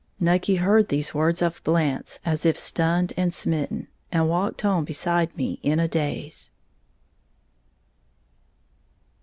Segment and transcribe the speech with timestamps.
[0.19, 5.37] Nucky heard these words of Blant's as if stunned and smitten, and walked home beside
[5.37, 6.49] me in a daze.